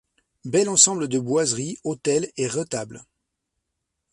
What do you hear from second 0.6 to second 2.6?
ensemble de boiseries, autel et